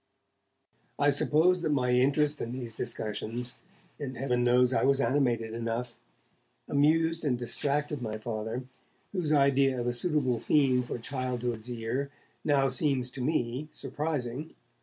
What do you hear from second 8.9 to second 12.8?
whose idea of a suitable theme for childhood's ear now